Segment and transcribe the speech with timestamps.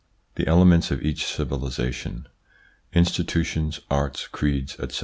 [0.33, 2.25] The elements of each civilisation:
[2.91, 4.99] institutions, arts, creeds, etc.